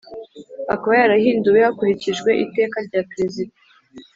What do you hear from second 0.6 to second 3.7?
akaba yarahinduwe hakurikijwe Iteka rya perezida